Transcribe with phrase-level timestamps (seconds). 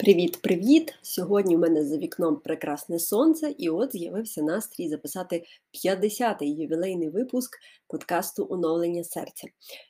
[0.00, 0.94] Привіт-привіт!
[1.02, 5.42] Сьогодні в мене за вікном прекрасне сонце, і от з'явився настрій записати
[5.86, 7.58] 50-й ювілейний випуск
[7.88, 9.48] подкасту Оновлення серця.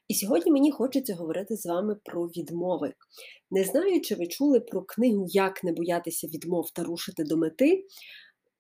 [0.08, 2.92] І сьогодні мені хочеться говорити з вами про відмови.
[3.50, 7.84] Не знаю, чи ви чули про книгу Як не боятися відмов та рушити до мети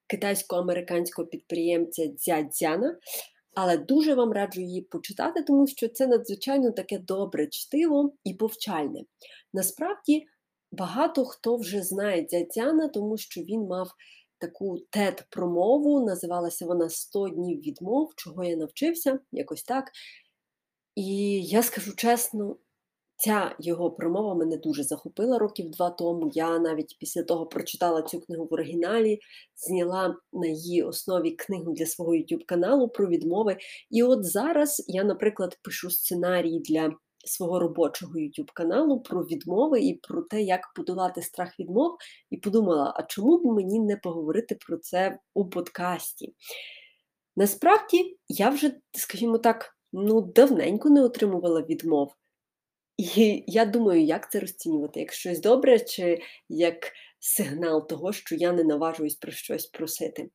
[0.06, 2.94] китайсько-американського підприємця Дзя-Дзяна,
[3.54, 9.04] але дуже вам раджу її почитати, тому що це надзвичайно таке добре чтиво і повчальне.
[9.52, 10.26] Насправді.
[10.72, 13.90] Багато хто вже знає Дзятяна, тому що він мав
[14.38, 19.90] таку тет-промову, називалася вона «100 днів відмов, чого я навчився, якось так.
[20.94, 22.56] І я скажу чесно,
[23.16, 26.30] ця його промова мене дуже захопила років два тому.
[26.34, 29.20] Я навіть після того прочитала цю книгу в оригіналі,
[29.56, 33.56] зняла на її основі книгу для свого YouTube каналу про відмови.
[33.90, 36.92] І от зараз я, наприклад, пишу сценарій для
[37.24, 41.96] свого робочого YouTube каналу про відмови і про те, як подолати страх відмов,
[42.30, 46.34] і подумала, а чому б мені не поговорити про це у подкасті?
[47.36, 52.14] Насправді, я вже, скажімо так, ну, давненько не отримувала відмов.
[52.96, 58.52] І я думаю, як це розцінювати, як щось добре, чи як сигнал того, що я
[58.52, 60.30] не наважуюсь про щось просити.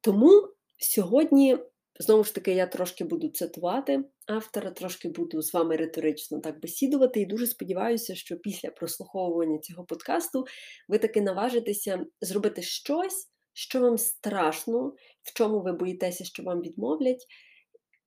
[0.00, 0.48] Тому
[0.78, 1.58] сьогодні
[2.00, 7.20] Знову ж таки, я трошки буду цитувати автора, трошки буду з вами риторично так бесідувати,
[7.20, 10.44] і дуже сподіваюся, що після прослуховування цього подкасту
[10.88, 17.26] ви таки наважитеся зробити щось, що вам страшно, в чому ви боїтеся, що вам відмовлять,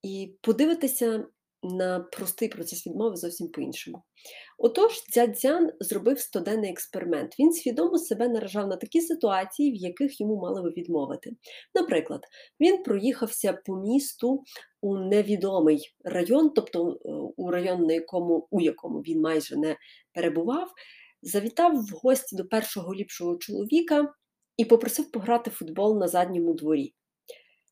[0.03, 1.27] і подивитися
[1.63, 4.03] на простий процес відмови зовсім по-іншому.
[4.57, 7.39] Отож, Дзядзян зробив стоденний експеримент.
[7.39, 11.31] Він свідомо себе наражав на такі ситуації, в яких йому мали би відмовити.
[11.75, 12.21] Наприклад,
[12.59, 14.43] він проїхався по місту
[14.81, 19.75] у невідомий район, тобто е, у район, на якому, у якому він майже не
[20.13, 20.71] перебував,
[21.21, 24.13] завітав в гості до першого ліпшого чоловіка
[24.57, 26.93] і попросив пограти футбол на задньому дворі.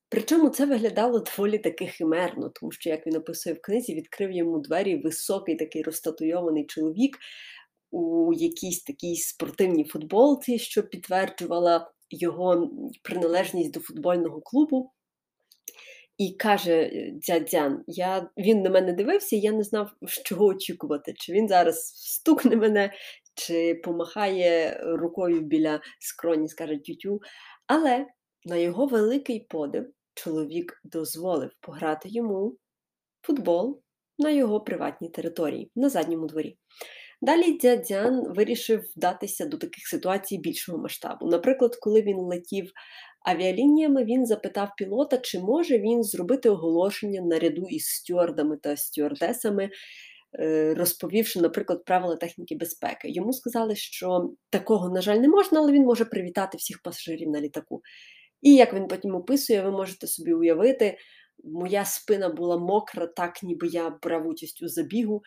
[0.10, 4.60] Причому це виглядало доволі таки химерно, тому що, як він описує в книзі, відкрив йому
[4.60, 7.18] двері високий такий розтатуйований чоловік
[7.92, 12.72] у якійсь такій спортивній футболці, що підтверджувала його
[13.04, 14.92] приналежність до футбольного клубу.
[16.18, 16.92] І каже
[17.28, 19.92] дядян, я, він на мене дивився, і я не знав,
[20.26, 22.94] чого очікувати, чи він зараз стукне мене,
[23.34, 27.20] чи помахає рукою біля скроні, скаже тютю.
[27.68, 28.06] Але
[28.46, 32.58] на його великий подив чоловік дозволив пограти йому
[33.22, 33.82] футбол
[34.18, 36.58] на його приватній території, на задньому дворі.
[37.22, 41.28] Далі дядян вирішив вдатися до таких ситуацій більшого масштабу.
[41.28, 42.72] Наприклад, коли він летів
[43.26, 49.70] авіалініями, він запитав пілота, чи може він зробити оголошення наряду із стюардами та стюардесами,
[50.40, 53.10] е, розповівши, наприклад, правила техніки безпеки.
[53.10, 57.42] Йому сказали, що такого, на жаль, не можна, але він може привітати всіх пасажирів на
[57.42, 57.82] літаку.
[58.46, 60.98] І як він потім описує, ви можете собі уявити,
[61.44, 65.22] моя спина була мокра, так ніби я брав участь у забігу.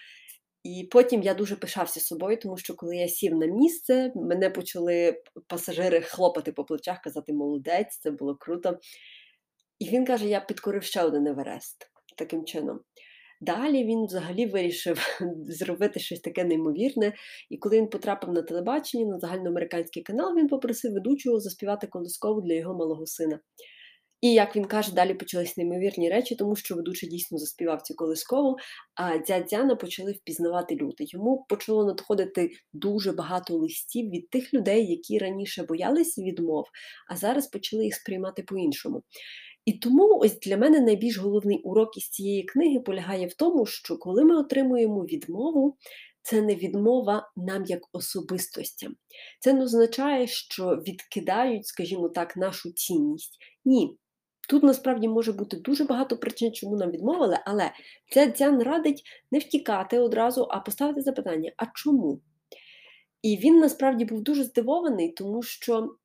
[0.63, 5.23] І потім я дуже пишався собою, тому що коли я сів на місце, мене почали
[5.47, 8.79] пасажири хлопати по плечах, казати молодець, це було круто.
[9.79, 12.81] І він каже: я підкорив ще один Еверест таким чином.
[13.41, 17.13] Далі він взагалі вирішив зробити щось таке неймовірне.
[17.51, 22.55] І коли він потрапив на телебачення, на загальноамериканський канал, він попросив ведучого заспівати колискову для
[22.55, 23.41] його малого сина.
[24.21, 28.57] І як він каже, далі почались неймовірні речі, тому що ведучий дійсно заспівав цю колискову,
[28.95, 31.05] а дядяна почали впізнавати люди.
[31.07, 36.65] Йому почало надходити дуже багато листів від тих людей, які раніше боялися відмов,
[37.09, 39.03] а зараз почали їх сприймати по-іншому.
[39.69, 43.99] І тому ось для мене найбільш головний урок із цієї книги полягає в тому, що
[43.99, 45.77] коли ми отримуємо відмову,
[46.23, 48.97] це не відмова нам як особистостям.
[49.41, 53.39] Це не означає, що відкидають, скажімо так, нашу цінність.
[53.65, 53.97] Ні.
[54.49, 57.71] Тут насправді може бути дуже багато причин, чому нам відмовили, але
[58.13, 59.03] ця дзян радить
[59.33, 62.21] не втікати одразу, а поставити запитання: а чому?
[63.23, 65.97] І він насправді був дуже здивований, тому що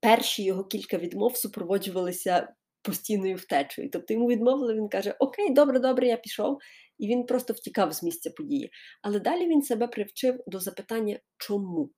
[0.00, 2.48] перші його кілька відмов супроводжувалися
[2.82, 3.90] постійною втечею.
[3.92, 6.58] Тобто йому відмовили, він каже: Окей, добре, добре, я пішов,
[6.98, 8.70] і він просто втікав з місця події.
[9.02, 11.90] Але далі він себе привчив до запитання, чому?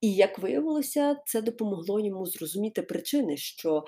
[0.00, 3.84] І як виявилося, це допомогло йому зрозуміти причини, що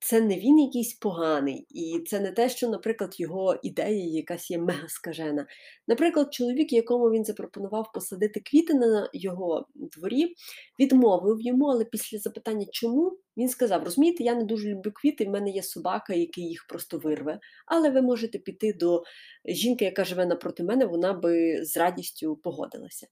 [0.00, 4.58] це не він якийсь поганий, і це не те, що, наприклад, його ідея якась є
[4.58, 5.46] мега скажена.
[5.88, 10.34] Наприклад, чоловік, якому він запропонував посадити квіти на його дворі,
[10.78, 15.28] відмовив йому, але після запитання, чому, він сказав: розумієте, я не дуже люблю квіти, в
[15.28, 17.40] мене є собака, який їх просто вирве.
[17.66, 19.02] Але ви можете піти до
[19.44, 23.06] жінки, яка живе напроти мене, вона би з радістю погодилася.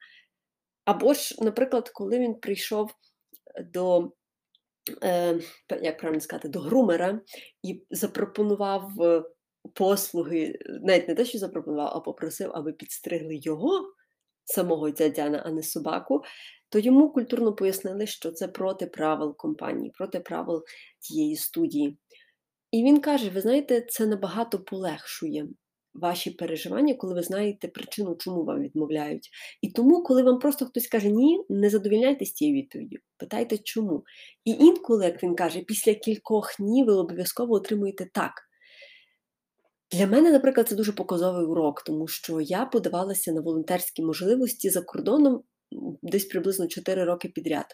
[0.84, 2.90] Або ж, наприклад, коли він прийшов
[3.72, 4.08] до е,
[5.82, 7.20] як правильно сказати, до грумера
[7.62, 9.22] і запропонував е,
[9.74, 13.92] послуги, навіть не те, що запропонував, а попросив, аби підстригли його,
[14.44, 16.22] самого дядяна, а не собаку,
[16.68, 20.64] то йому культурно пояснили, що це проти правил компанії, проти правил
[21.00, 21.98] тієї студії.
[22.70, 25.48] І він каже: ви знаєте, це набагато полегшує
[25.98, 29.30] ваші переживання, коли ви знаєте причину, чому вам відмовляють.
[29.62, 34.04] І тому, коли вам просто хтось каже ні, не задовільняйтесь тією відповіддю, питайте чому.
[34.44, 38.32] І інколи, як він каже, після кількох ні ви обов'язково отримуєте так.
[39.92, 44.82] Для мене, наприклад, це дуже показовий урок, тому що я подавалася на волонтерські можливості за
[44.82, 45.42] кордоном
[46.02, 47.66] десь приблизно 4 роки підряд.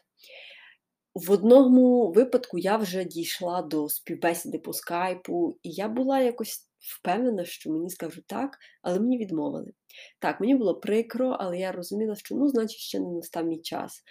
[1.14, 7.44] В одному випадку я вже дійшла до співбесіди по скайпу, і я була якось впевнена,
[7.44, 9.72] що мені скажуть так, але мені відмовили.
[10.18, 14.02] Так, мені було прикро, але я розуміла, що ну, значить, ще не настав мій час.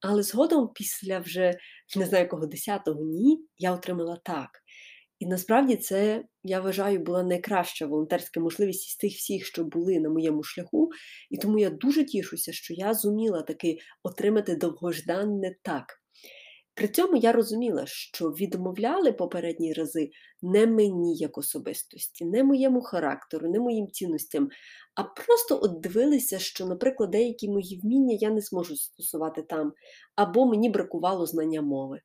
[0.00, 1.54] Але згодом, після вже
[1.96, 4.50] не знаю якого десятого ні, я отримала так.
[5.18, 10.10] І насправді це, я вважаю, була найкраща волонтерська можливість із тих всіх, що були на
[10.10, 10.90] моєму шляху.
[11.30, 16.01] І тому я дуже тішуся, що я зуміла таки отримати довгожданне так.
[16.74, 20.10] При цьому я розуміла, що відмовляли попередні рази
[20.42, 24.48] не мені як особистості, не моєму характеру, не моїм цінностям,
[24.94, 29.72] а просто от дивилися, що, наприклад, деякі мої вміння я не зможу застосувати там,
[30.16, 32.00] або мені бракувало знання мови.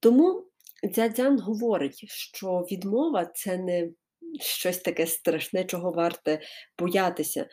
[0.00, 0.44] Тому
[0.84, 3.90] Дзядзян говорить, що відмова це не
[4.40, 6.40] щось таке страшне, чого варте
[6.78, 7.46] боятися.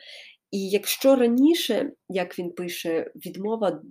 [0.54, 3.82] І якщо раніше, як він пише, відмова,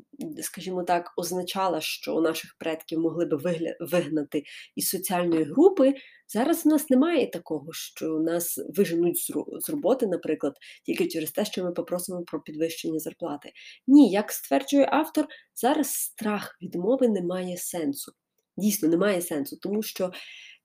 [0.42, 3.38] скажімо так, означала, що наших предків могли би
[3.80, 4.44] вигнати
[4.76, 5.94] із соціальної групи,
[6.28, 9.32] зараз в нас немає такого, що нас виженуть
[9.62, 10.54] з роботи, наприклад,
[10.86, 13.52] тільки через те, що ми попросимо про підвищення зарплати.
[13.88, 18.12] Ні, як стверджує автор, зараз страх відмови не має сенсу.
[18.58, 20.12] Дійсно, немає сенсу, тому що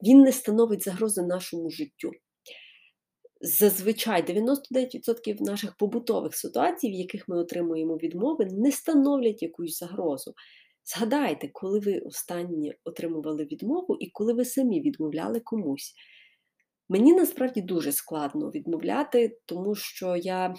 [0.03, 2.13] він не становить загрози нашому життю.
[3.41, 10.35] Зазвичай 99% наших побутових ситуацій, в яких ми отримуємо відмови, не становлять якусь загрозу.
[10.85, 15.95] Згадайте, коли ви останнє отримували відмову і коли ви самі відмовляли комусь.
[16.89, 20.55] Мені насправді дуже складно відмовляти, тому що я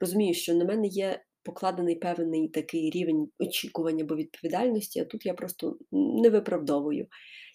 [0.00, 5.34] розумію, що на мене є покладений певний такий рівень очікування або відповідальності, а тут я
[5.34, 7.06] просто не виправдовую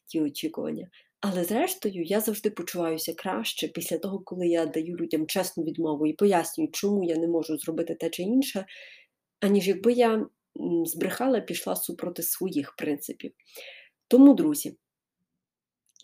[0.07, 0.89] ті очікування.
[1.25, 6.13] Але зрештою, я завжди почуваюся краще після того, коли я даю людям чесну відмову і
[6.13, 8.65] пояснюю, чому я не можу зробити те чи інше,
[9.39, 10.25] аніж якби я
[10.85, 13.31] збрехала пішла супроти своїх принципів.
[14.07, 14.77] Тому, друзі,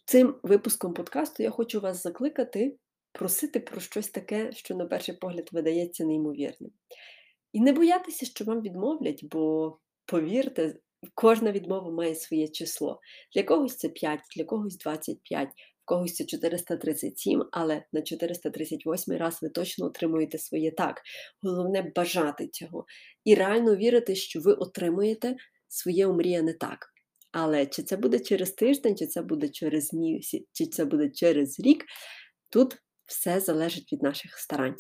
[0.06, 2.78] цим випуском подкасту я хочу вас закликати
[3.12, 6.72] просити про щось таке, що, на перший погляд, видається неймовірним.
[7.54, 10.76] І не боятися, що вам відмовлять, бо повірте,
[11.16, 13.00] Кожна відмова має своє число.
[13.36, 19.40] Для когось це 5, для когось 25, в когось це 437, але на 438 раз
[19.42, 21.02] ви точно отримуєте своє так.
[21.44, 22.86] Головне бажати цього.
[23.26, 25.36] І реально вірити, що ви отримуєте
[25.68, 26.94] своє омріяне так.
[27.32, 31.60] Але чи це буде через тиждень, чи це буде через місяць, чи це буде через
[31.60, 31.86] рік,
[32.50, 34.76] тут все залежить від наших старань.